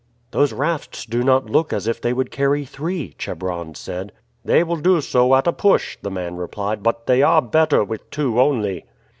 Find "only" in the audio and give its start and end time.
8.41-8.85